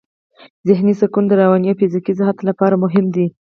[0.67, 3.25] ذهني سکون د رواني او فزیکي صحت لپاره مهم دی.